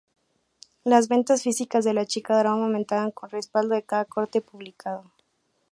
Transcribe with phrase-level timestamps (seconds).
[0.83, 5.03] Las ventas físicas de "La Chica Dorada" aumentaban con respaldo de cada corte publicado.